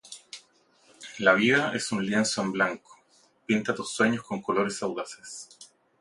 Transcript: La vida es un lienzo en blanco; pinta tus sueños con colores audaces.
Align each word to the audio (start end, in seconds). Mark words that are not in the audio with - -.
La 1.19 1.35
vida 1.35 1.73
es 1.75 1.91
un 1.91 2.03
lienzo 2.03 2.41
en 2.41 2.51
blanco; 2.53 2.97
pinta 3.45 3.75
tus 3.75 3.91
sueños 3.93 4.23
con 4.23 4.41
colores 4.41 4.81
audaces. 4.81 5.47